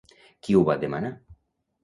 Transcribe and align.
Qui 0.47 0.55
ho 0.59 0.63
va 0.71 0.77
demanar? 0.85 1.13